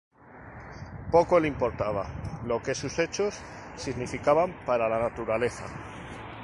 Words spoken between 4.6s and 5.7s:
para la naturaleza.